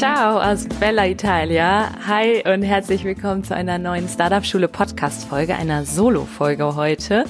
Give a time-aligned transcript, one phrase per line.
[0.00, 1.90] Ciao aus Bella Italia.
[2.06, 7.26] Hi und herzlich willkommen zu einer neuen Startup Schule Podcast Folge, einer Solo Folge heute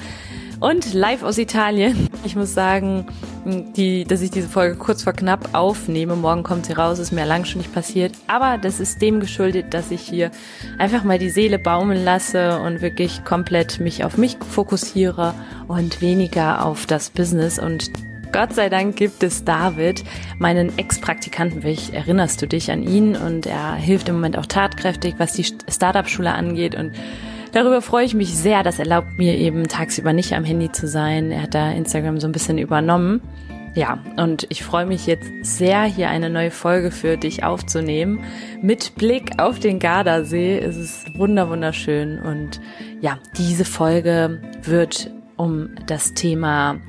[0.61, 2.07] und live aus Italien.
[2.23, 3.07] Ich muss sagen,
[3.75, 6.15] die, dass ich diese Folge kurz vor knapp aufnehme.
[6.15, 8.13] Morgen kommt sie raus, ist mir lang schon nicht passiert.
[8.27, 10.31] Aber das ist dem geschuldet, dass ich hier
[10.77, 15.33] einfach mal die Seele baumeln lasse und wirklich komplett mich auf mich fokussiere
[15.67, 17.91] und weniger auf das Business und
[18.31, 20.03] Gott sei Dank gibt es David,
[20.39, 21.61] meinen Ex-Praktikanten.
[21.61, 25.43] Vielleicht erinnerst du dich an ihn und er hilft im Moment auch tatkräftig, was die
[25.43, 26.93] Startup-Schule angeht und
[27.53, 28.63] Darüber freue ich mich sehr.
[28.63, 31.31] Das erlaubt mir eben tagsüber nicht am Handy zu sein.
[31.31, 33.19] Er hat da Instagram so ein bisschen übernommen.
[33.73, 38.23] Ja, und ich freue mich jetzt sehr, hier eine neue Folge für dich aufzunehmen.
[38.61, 40.59] Mit Blick auf den Gardasee.
[40.59, 42.19] Es ist wunder, wunderschön.
[42.19, 42.61] Und
[43.01, 46.79] ja, diese Folge wird um das Thema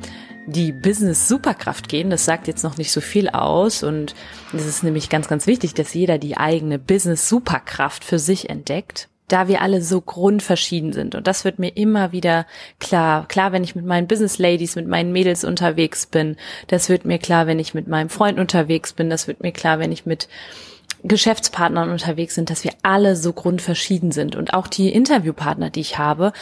[0.47, 2.11] die Business Superkraft gehen.
[2.11, 4.15] Das sagt jetzt noch nicht so viel aus und
[4.53, 9.09] es ist nämlich ganz, ganz wichtig, dass jeder die eigene Business Superkraft für sich entdeckt
[9.33, 11.15] da wir alle so grundverschieden sind.
[11.15, 12.47] Und das wird mir immer wieder
[12.81, 13.27] klar.
[13.29, 16.37] Klar, wenn ich mit meinen Business Ladies, mit meinen Mädels unterwegs bin.
[16.67, 19.09] Das wird mir klar, wenn ich mit meinem Freund unterwegs bin.
[19.09, 20.29] Das wird mir klar, wenn ich mit
[21.03, 24.37] Geschäftspartnern unterwegs sind, dass wir alle so grundverschieden sind.
[24.37, 26.35] Und auch die Interviewpartner, die ich habe,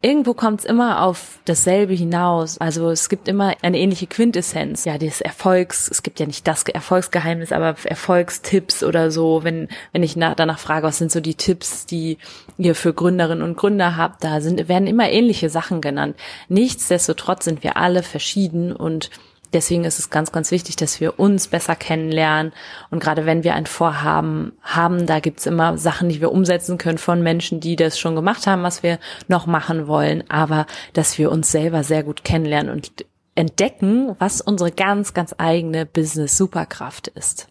[0.00, 2.58] irgendwo kommt es immer auf dasselbe hinaus.
[2.58, 5.88] Also es gibt immer eine ähnliche Quintessenz, ja, des Erfolgs.
[5.90, 9.42] Es gibt ja nicht das Erfolgsgeheimnis, aber Erfolgstipps oder so.
[9.42, 12.18] Wenn, wenn ich nach, danach frage, was sind so die Tipps, die
[12.58, 16.16] ihr für Gründerinnen und Gründer habt, da sind, werden immer ähnliche Sachen genannt.
[16.48, 19.10] Nichtsdestotrotz sind wir alle verschieden und
[19.52, 22.52] deswegen ist es ganz, ganz wichtig, dass wir uns besser kennenlernen.
[22.90, 26.98] Und gerade wenn wir ein Vorhaben haben, da gibt's immer Sachen, die wir umsetzen können
[26.98, 28.98] von Menschen, die das schon gemacht haben, was wir
[29.28, 30.24] noch machen wollen.
[30.30, 33.04] Aber dass wir uns selber sehr gut kennenlernen und
[33.34, 37.46] entdecken, was unsere ganz, ganz eigene Business-Superkraft ist.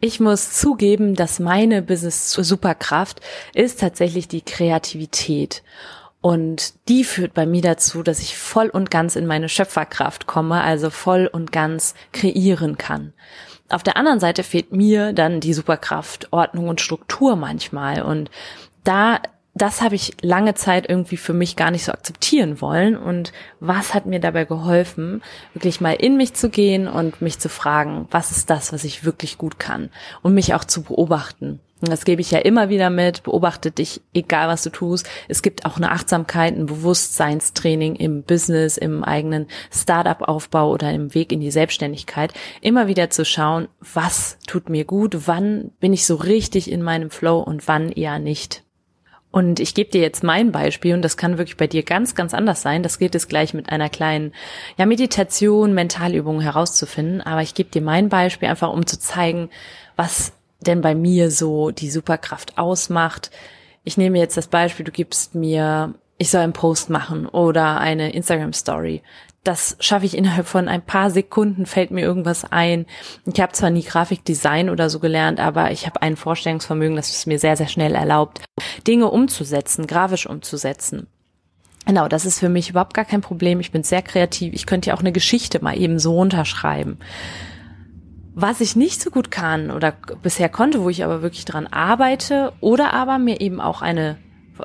[0.00, 3.20] Ich muss zugeben, dass meine Business-Superkraft
[3.54, 5.62] ist tatsächlich die Kreativität.
[6.24, 10.62] Und die führt bei mir dazu, dass ich voll und ganz in meine Schöpferkraft komme,
[10.62, 13.12] also voll und ganz kreieren kann.
[13.68, 18.00] Auf der anderen Seite fehlt mir dann die Superkraft, Ordnung und Struktur manchmal.
[18.00, 18.30] Und
[18.84, 19.20] da
[19.54, 22.96] das habe ich lange Zeit irgendwie für mich gar nicht so akzeptieren wollen.
[22.96, 25.22] Und was hat mir dabei geholfen,
[25.54, 29.04] wirklich mal in mich zu gehen und mich zu fragen, was ist das, was ich
[29.04, 29.90] wirklich gut kann?
[30.22, 31.60] Und mich auch zu beobachten.
[31.80, 33.22] Das gebe ich ja immer wieder mit.
[33.22, 35.08] Beobachte dich, egal was du tust.
[35.28, 41.30] Es gibt auch eine Achtsamkeit, ein Bewusstseinstraining im Business, im eigenen Startup-Aufbau oder im Weg
[41.30, 42.32] in die Selbstständigkeit.
[42.60, 47.10] Immer wieder zu schauen, was tut mir gut, wann bin ich so richtig in meinem
[47.10, 48.63] Flow und wann eher nicht.
[49.34, 52.34] Und ich gebe dir jetzt mein Beispiel und das kann wirklich bei dir ganz, ganz
[52.34, 52.84] anders sein.
[52.84, 54.32] Das geht es gleich mit einer kleinen
[54.76, 57.20] ja, Meditation, Mentalübung herauszufinden.
[57.20, 59.50] Aber ich gebe dir mein Beispiel einfach, um zu zeigen,
[59.96, 63.32] was denn bei mir so die Superkraft ausmacht.
[63.82, 68.12] Ich nehme jetzt das Beispiel, du gibst mir, ich soll einen Post machen oder eine
[68.12, 69.02] Instagram Story.
[69.44, 72.86] Das schaffe ich innerhalb von ein paar Sekunden, fällt mir irgendwas ein.
[73.26, 77.26] Ich habe zwar nie Grafikdesign oder so gelernt, aber ich habe ein Vorstellungsvermögen, das es
[77.26, 78.40] mir sehr, sehr schnell erlaubt,
[78.86, 81.08] Dinge umzusetzen, grafisch umzusetzen.
[81.86, 83.60] Genau, das ist für mich überhaupt gar kein Problem.
[83.60, 84.54] Ich bin sehr kreativ.
[84.54, 86.98] Ich könnte ja auch eine Geschichte mal eben so runterschreiben.
[88.34, 92.52] Was ich nicht so gut kann oder bisher konnte, wo ich aber wirklich dran arbeite
[92.60, 94.16] oder aber mir eben auch eine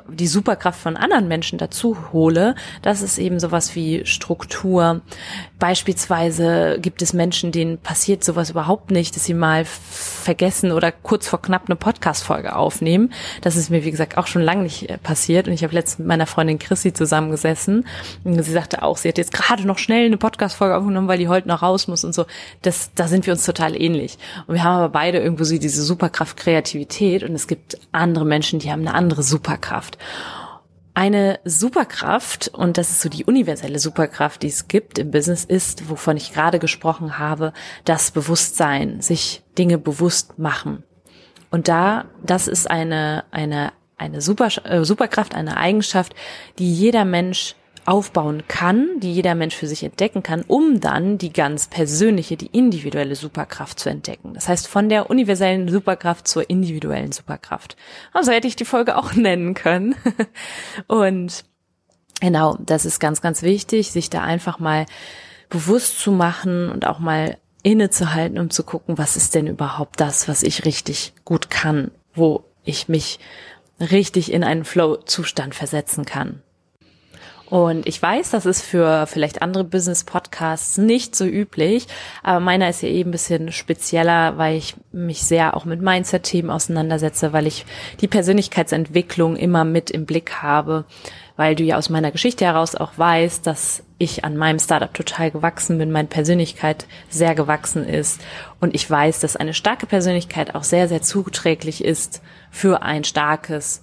[0.08, 5.00] die Superkraft von anderen Menschen dazu hole, das ist eben sowas wie Struktur.
[5.58, 11.28] Beispielsweise gibt es Menschen, denen passiert sowas überhaupt nicht, dass sie mal vergessen oder kurz
[11.28, 13.12] vor knapp eine Podcast-Folge aufnehmen.
[13.42, 15.48] Das ist mir, wie gesagt, auch schon lange nicht äh, passiert.
[15.48, 17.86] Und ich habe letztens mit meiner Freundin Chrissy zusammengesessen.
[18.24, 21.28] Und sie sagte auch, sie hat jetzt gerade noch schnell eine Podcast-Folge aufgenommen, weil die
[21.28, 22.26] heute noch raus muss und so.
[22.62, 24.18] Das, da sind wir uns total ähnlich.
[24.46, 27.22] Und wir haben aber beide irgendwo so diese Superkraft Kreativität.
[27.22, 29.79] Und es gibt andere Menschen, die haben eine andere Superkraft.
[30.92, 35.88] Eine Superkraft, und das ist so die universelle Superkraft, die es gibt im Business, ist,
[35.88, 37.52] wovon ich gerade gesprochen habe,
[37.84, 40.82] das Bewusstsein, sich Dinge bewusst machen.
[41.50, 46.14] Und da, das ist eine, eine, eine Super, äh, Superkraft, eine Eigenschaft,
[46.58, 47.54] die jeder Mensch
[47.90, 52.46] aufbauen kann, die jeder Mensch für sich entdecken kann, um dann die ganz persönliche, die
[52.46, 54.32] individuelle Superkraft zu entdecken.
[54.32, 57.76] Das heißt, von der universellen Superkraft zur individuellen Superkraft.
[58.12, 59.96] Also hätte ich die Folge auch nennen können.
[60.86, 61.44] Und
[62.20, 64.86] genau, das ist ganz, ganz wichtig, sich da einfach mal
[65.48, 70.28] bewusst zu machen und auch mal innezuhalten, um zu gucken, was ist denn überhaupt das,
[70.28, 73.18] was ich richtig gut kann, wo ich mich
[73.80, 76.44] richtig in einen Flow-Zustand versetzen kann.
[77.50, 81.88] Und ich weiß, das ist für vielleicht andere Business-Podcasts nicht so üblich,
[82.22, 86.48] aber meiner ist ja eben ein bisschen spezieller, weil ich mich sehr auch mit Mindset-Themen
[86.48, 87.66] auseinandersetze, weil ich
[88.00, 90.84] die Persönlichkeitsentwicklung immer mit im Blick habe,
[91.36, 95.32] weil du ja aus meiner Geschichte heraus auch weißt, dass ich an meinem Startup total
[95.32, 98.20] gewachsen bin, meine Persönlichkeit sehr gewachsen ist
[98.60, 103.82] und ich weiß, dass eine starke Persönlichkeit auch sehr, sehr zuträglich ist für ein starkes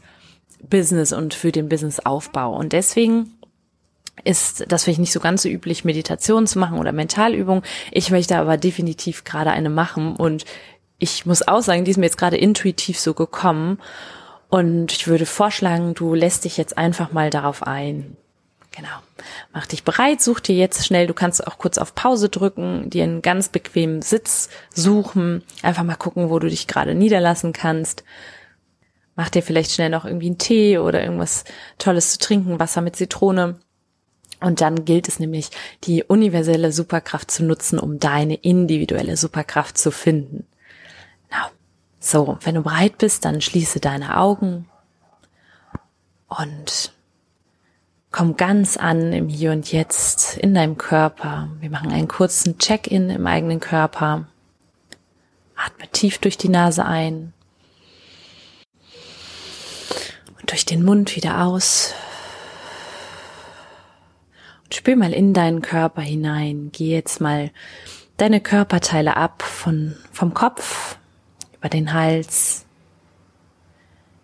[0.69, 2.55] Business und für den Businessaufbau.
[2.55, 3.36] Und deswegen
[4.23, 7.63] ist das vielleicht nicht so ganz so üblich, Meditation zu machen oder Mentalübung.
[7.91, 10.45] Ich möchte aber definitiv gerade eine machen und
[10.99, 13.79] ich muss auch sagen, die ist mir jetzt gerade intuitiv so gekommen
[14.49, 18.17] und ich würde vorschlagen, du lässt dich jetzt einfach mal darauf ein.
[18.71, 18.89] Genau.
[19.53, 23.03] Mach dich bereit, such dir jetzt schnell, du kannst auch kurz auf Pause drücken, dir
[23.03, 28.03] einen ganz bequemen Sitz suchen, einfach mal gucken, wo du dich gerade niederlassen kannst.
[29.15, 31.43] Mach dir vielleicht schnell noch irgendwie einen Tee oder irgendwas
[31.79, 33.59] Tolles zu trinken, Wasser mit Zitrone.
[34.39, 35.49] Und dann gilt es nämlich,
[35.83, 40.45] die universelle Superkraft zu nutzen, um deine individuelle Superkraft zu finden.
[41.29, 41.47] Genau.
[41.99, 44.69] So, wenn du bereit bist, dann schließe deine Augen
[46.27, 46.93] und
[48.11, 51.49] komm ganz an im Hier und Jetzt in deinem Körper.
[51.59, 54.27] Wir machen einen kurzen Check-in im eigenen Körper.
[55.55, 57.33] Atme tief durch die Nase ein
[60.39, 61.95] und durch den Mund wieder aus.
[64.71, 66.69] Spür mal in deinen Körper hinein.
[66.73, 67.51] Geh jetzt mal
[68.17, 70.97] deine Körperteile ab von, vom Kopf
[71.53, 72.65] über den Hals,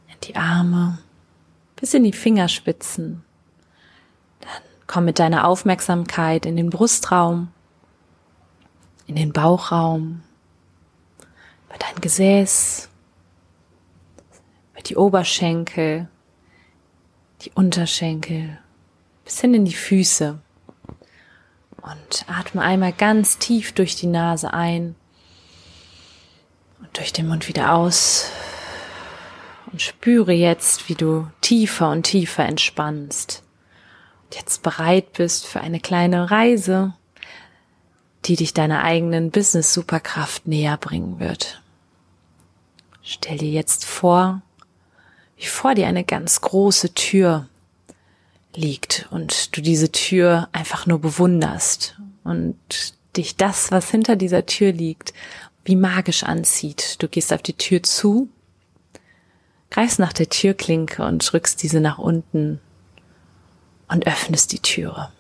[0.08, 1.00] in die Arme,
[1.76, 3.24] bis in die Fingerspitzen.
[4.42, 7.50] Dann komm mit deiner Aufmerksamkeit in den Brustraum,
[9.08, 10.24] in den Bauchraum,
[11.68, 12.90] über dein Gesäß,
[14.74, 16.08] über die Oberschenkel,
[17.42, 18.60] die Unterschenkel,
[19.26, 20.40] bis hin in die Füße.
[21.82, 24.96] Und atme einmal ganz tief durch die Nase ein
[26.80, 28.30] und durch den Mund wieder aus.
[29.72, 33.44] Und spüre jetzt, wie du tiefer und tiefer entspannst.
[34.26, 36.94] Und jetzt bereit bist für eine kleine Reise,
[38.26, 41.62] die dich deiner eigenen Business-Superkraft näher bringen wird.
[43.02, 44.42] Stell dir jetzt vor,
[45.36, 47.50] wie vor dir eine ganz große Tür
[48.56, 52.58] liegt und du diese Tür einfach nur bewunderst und
[53.16, 55.14] dich das, was hinter dieser Tür liegt,
[55.66, 57.02] wie magisch anzieht.
[57.02, 58.30] Du gehst auf die Tür zu,
[59.70, 62.60] greifst nach der Türklinke und drückst diese nach unten
[63.88, 65.12] und öffnest die Türe.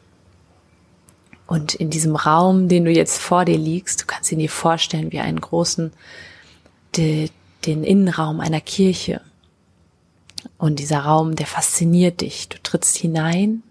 [1.45, 5.11] Und in diesem Raum, den du jetzt vor dir liegst, du kannst ihn dir vorstellen
[5.11, 5.91] wie einen großen,
[6.95, 7.29] de,
[7.65, 9.21] den Innenraum einer Kirche.
[10.57, 12.49] Und dieser Raum, der fasziniert dich.
[12.49, 13.63] Du trittst hinein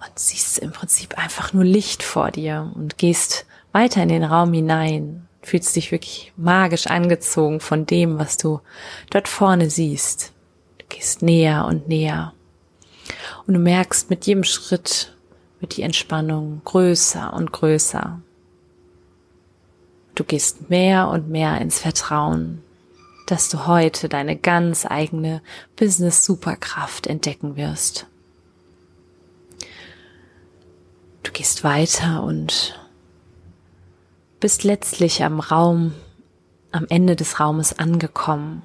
[0.00, 4.52] und siehst im Prinzip einfach nur Licht vor dir und gehst weiter in den Raum
[4.52, 8.60] hinein, fühlst dich wirklich magisch angezogen von dem, was du
[9.10, 10.32] dort vorne siehst.
[10.78, 12.32] Du gehst näher und näher.
[13.46, 15.16] Und du merkst, mit jedem Schritt
[15.60, 18.20] wird die Entspannung größer und größer.
[20.14, 22.62] Du gehst mehr und mehr ins Vertrauen,
[23.30, 25.40] dass du heute deine ganz eigene
[25.76, 28.06] Business-Superkraft entdecken wirst.
[31.22, 32.78] Du gehst weiter und
[34.40, 35.94] bist letztlich am Raum,
[36.72, 38.62] am Ende des Raumes angekommen,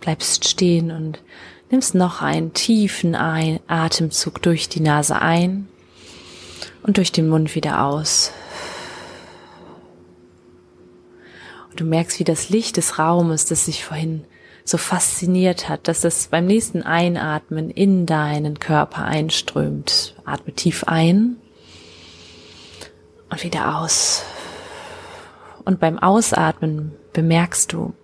[0.00, 1.22] bleibst stehen und
[1.70, 5.68] nimmst noch einen tiefen Atemzug durch die Nase ein
[6.82, 8.32] und durch den Mund wieder aus.
[11.72, 14.26] Und du merkst, wie das Licht des Raumes, das sich vorhin
[14.62, 20.14] so fasziniert hat, dass es beim nächsten Einatmen in deinen Körper einströmt.
[20.26, 21.38] Atme tief ein
[23.30, 24.22] und wieder aus.
[25.64, 27.94] Und beim Ausatmen bemerkst du,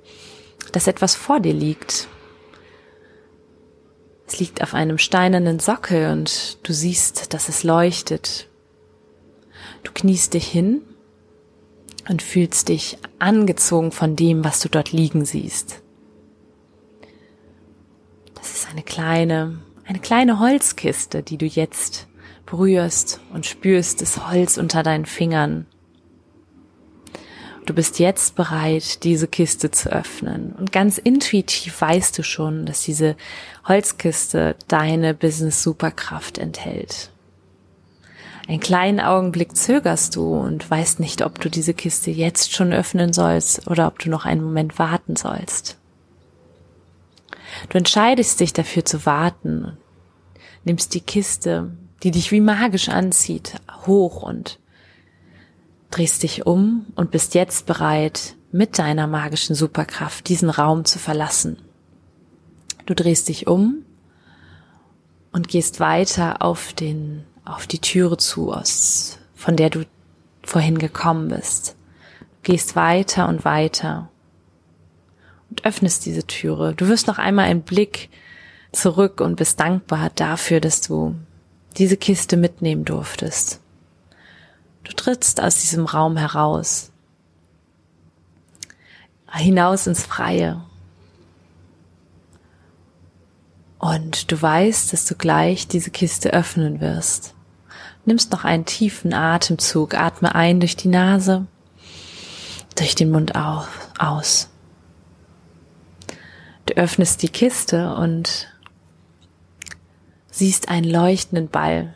[0.72, 2.08] dass etwas vor dir liegt.
[4.26, 8.48] Es liegt auf einem steinernen Sockel und du siehst, dass es leuchtet.
[9.82, 10.80] Du kniest dich hin
[12.08, 15.82] und fühlst dich angezogen von dem, was du dort liegen siehst.
[18.34, 22.08] Das ist eine kleine, eine kleine Holzkiste, die du jetzt
[22.46, 25.66] berührst und spürst das Holz unter deinen Fingern.
[27.66, 30.54] Du bist jetzt bereit, diese Kiste zu öffnen.
[30.58, 33.14] Und ganz intuitiv weißt du schon, dass diese
[33.66, 37.10] Holzkiste deine Business-Superkraft enthält.
[38.48, 43.12] Einen kleinen Augenblick zögerst du und weißt nicht, ob du diese Kiste jetzt schon öffnen
[43.12, 45.76] sollst oder ob du noch einen Moment warten sollst.
[47.68, 49.76] Du entscheidest dich dafür zu warten,
[50.64, 54.58] nimmst die Kiste, die dich wie magisch anzieht, hoch und
[55.90, 61.58] drehst dich um und bist jetzt bereit, mit deiner magischen Superkraft diesen Raum zu verlassen.
[62.86, 63.84] Du drehst dich um
[65.32, 69.84] und gehst weiter auf den auf die Türe zu, aus, von der du
[70.42, 71.76] vorhin gekommen bist.
[72.42, 74.10] Du gehst weiter und weiter
[75.50, 76.74] und öffnest diese Türe.
[76.74, 78.10] Du wirst noch einmal einen Blick
[78.72, 81.16] zurück und bist dankbar dafür, dass du
[81.78, 83.60] diese Kiste mitnehmen durftest.
[84.84, 86.90] Du trittst aus diesem Raum heraus,
[89.30, 90.62] hinaus ins Freie.
[93.78, 97.34] Und du weißt, dass du gleich diese Kiste öffnen wirst
[98.08, 101.46] nimmst noch einen tiefen Atemzug, atme ein durch die Nase,
[102.74, 104.48] durch den Mund auf, aus.
[106.66, 108.48] Du öffnest die Kiste und
[110.30, 111.94] siehst einen leuchtenden Ball,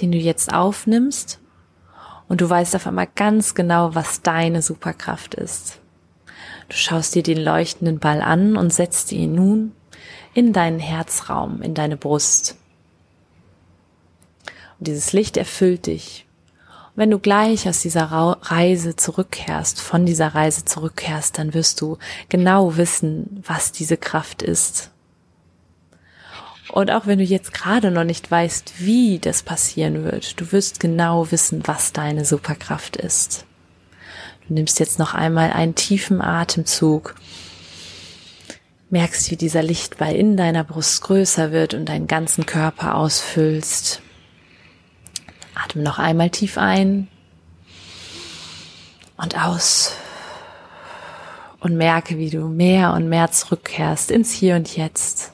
[0.00, 1.40] den du jetzt aufnimmst
[2.28, 5.80] und du weißt auf einmal ganz genau, was deine Superkraft ist.
[6.68, 9.72] Du schaust dir den leuchtenden Ball an und setzt ihn nun
[10.32, 12.56] in deinen Herzraum, in deine Brust.
[14.78, 16.26] Und dieses Licht erfüllt dich.
[16.88, 21.98] Und wenn du gleich aus dieser Reise zurückkehrst, von dieser Reise zurückkehrst, dann wirst du
[22.28, 24.90] genau wissen, was diese Kraft ist.
[26.72, 30.80] Und auch wenn du jetzt gerade noch nicht weißt, wie das passieren wird, du wirst
[30.80, 33.44] genau wissen, was deine Superkraft ist.
[34.48, 37.14] Du nimmst jetzt noch einmal einen tiefen Atemzug,
[38.90, 44.02] merkst, wie dieser Lichtball in deiner Brust größer wird und deinen ganzen Körper ausfüllst.
[45.54, 47.08] Atme noch einmal tief ein
[49.16, 49.92] und aus
[51.60, 55.32] und merke, wie du mehr und mehr zurückkehrst ins Hier und Jetzt.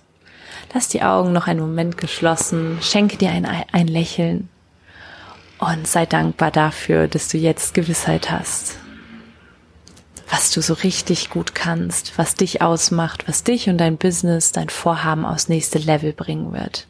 [0.72, 4.48] Lass die Augen noch einen Moment geschlossen, schenke dir ein, ein Lächeln
[5.58, 8.76] und sei dankbar dafür, dass du jetzt Gewissheit hast,
[10.28, 14.68] was du so richtig gut kannst, was dich ausmacht, was dich und dein Business, dein
[14.68, 16.86] Vorhaben aufs nächste Level bringen wird.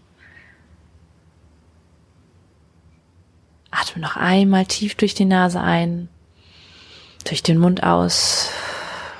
[3.70, 6.08] Atme noch einmal tief durch die Nase ein,
[7.24, 8.50] durch den Mund aus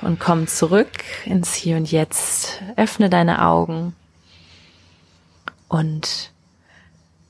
[0.01, 2.61] und komm zurück ins Hier und Jetzt.
[2.75, 3.95] Öffne deine Augen
[5.67, 6.31] und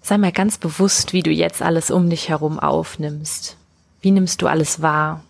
[0.01, 3.57] sei mal ganz bewusst, wie du jetzt alles um dich herum aufnimmst.
[4.01, 5.23] Wie nimmst du alles wahr?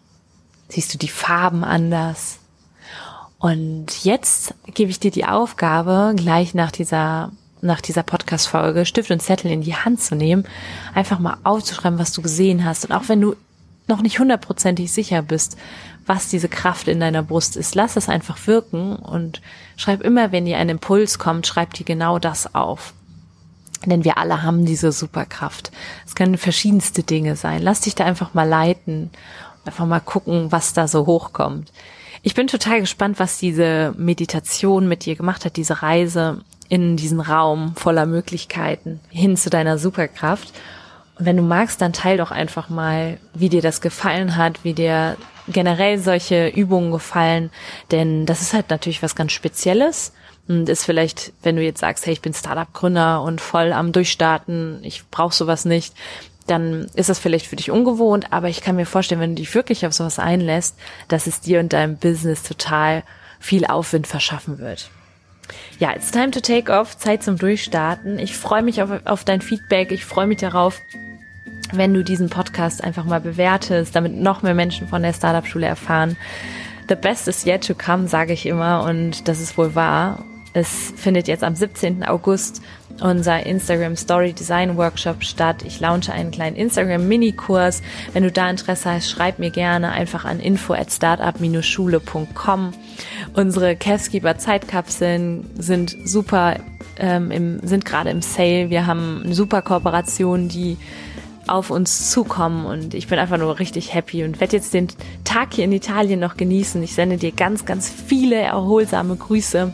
[0.69, 2.39] Siehst du die Farben anders?
[3.37, 7.31] Und jetzt gebe ich dir die Aufgabe, gleich nach dieser
[7.61, 10.45] nach dieser Podcast-Folge Stift und Zettel in die Hand zu nehmen,
[10.93, 12.85] einfach mal aufzuschreiben, was du gesehen hast.
[12.85, 13.35] Und auch wenn du
[13.87, 15.57] noch nicht hundertprozentig sicher bist,
[16.05, 19.41] was diese Kraft in deiner Brust ist, lass es einfach wirken und
[19.77, 22.93] schreib immer, wenn dir ein Impuls kommt, schreib dir genau das auf.
[23.85, 25.71] Denn wir alle haben diese Superkraft.
[26.05, 27.61] Es können verschiedenste Dinge sein.
[27.61, 29.09] Lass dich da einfach mal leiten.
[29.65, 31.71] Einfach mal gucken, was da so hochkommt.
[32.23, 37.19] Ich bin total gespannt, was diese Meditation mit dir gemacht hat, diese Reise in diesen
[37.19, 40.53] Raum voller Möglichkeiten hin zu deiner Superkraft.
[41.19, 44.71] Und wenn du magst, dann teil doch einfach mal, wie dir das gefallen hat, wie
[44.73, 45.17] dir
[45.49, 47.49] generell solche Übungen gefallen,
[47.91, 50.13] denn das ist halt natürlich was ganz Spezielles
[50.47, 54.79] und ist vielleicht, wenn du jetzt sagst, hey, ich bin Startup-Gründer und voll am Durchstarten,
[54.81, 55.93] ich brauche sowas nicht,
[56.47, 59.53] dann ist das vielleicht für dich ungewohnt, aber ich kann mir vorstellen, wenn du dich
[59.53, 60.77] wirklich auf sowas einlässt,
[61.09, 63.03] dass es dir und deinem Business total
[63.41, 64.89] viel Aufwind verschaffen wird.
[65.79, 68.19] Ja, it's time to take off, Zeit zum Durchstarten.
[68.19, 70.81] Ich freue mich auf, auf dein Feedback, ich freue mich darauf,
[71.73, 76.17] wenn du diesen Podcast einfach mal bewertest, damit noch mehr Menschen von der Startup-Schule erfahren.
[76.89, 80.25] The best is yet to come, sage ich immer, und das ist wohl wahr.
[80.53, 82.03] Es findet jetzt am 17.
[82.03, 82.61] August
[83.01, 85.63] unser Instagram Story Design Workshop statt.
[85.65, 87.81] Ich launche einen kleinen Instagram Minikurs.
[88.13, 92.73] Wenn du da Interesse hast, schreib mir gerne einfach an info at startup-schule.com.
[93.33, 96.57] Unsere Cashkeeper Zeitkapseln sind super,
[96.97, 98.69] ähm, im, sind gerade im Sale.
[98.69, 100.77] Wir haben eine super Kooperation, die
[101.47, 104.87] auf uns zukommen und ich bin einfach nur richtig happy und werde jetzt den
[105.23, 106.81] Tag hier in Italien noch genießen.
[106.83, 109.73] Ich sende dir ganz, ganz viele erholsame Grüße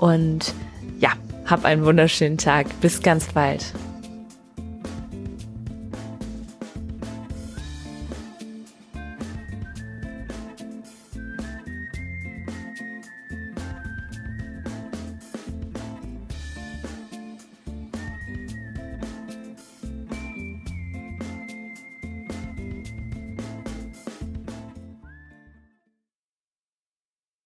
[0.00, 0.54] und
[0.98, 1.10] ja,
[1.44, 2.66] Hab einen wunderschönen Tag.
[2.80, 3.74] Bis ganz bald.